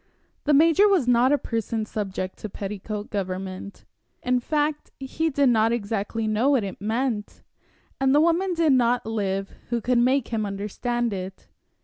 [0.45, 3.85] The major was not a person subject to petticoat government.
[4.23, 7.43] In fact, he did not exactly know what it meant,
[7.99, 11.49] and the woman did not live who could make him understand it.